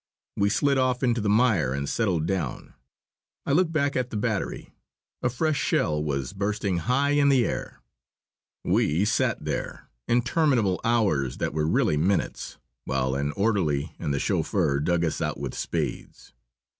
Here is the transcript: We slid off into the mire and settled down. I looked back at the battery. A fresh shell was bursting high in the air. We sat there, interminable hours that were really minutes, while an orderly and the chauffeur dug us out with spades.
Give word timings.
We 0.35 0.49
slid 0.49 0.79
off 0.79 1.03
into 1.03 1.21
the 1.21 1.29
mire 1.29 1.73
and 1.75 1.87
settled 1.87 2.25
down. 2.25 2.73
I 3.45 3.51
looked 3.51 3.71
back 3.71 3.95
at 3.95 4.09
the 4.09 4.17
battery. 4.17 4.71
A 5.21 5.29
fresh 5.29 5.59
shell 5.59 6.03
was 6.03 6.33
bursting 6.33 6.79
high 6.79 7.11
in 7.11 7.29
the 7.29 7.45
air. 7.45 7.83
We 8.63 9.05
sat 9.05 9.45
there, 9.45 9.89
interminable 10.07 10.81
hours 10.83 11.37
that 11.37 11.53
were 11.53 11.67
really 11.67 11.97
minutes, 11.97 12.57
while 12.83 13.13
an 13.13 13.31
orderly 13.33 13.93
and 13.99 14.11
the 14.11 14.17
chauffeur 14.19 14.79
dug 14.79 15.05
us 15.05 15.21
out 15.21 15.39
with 15.39 15.53
spades. 15.53 16.33